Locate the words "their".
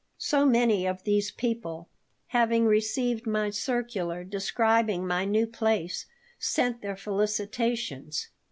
6.81-6.95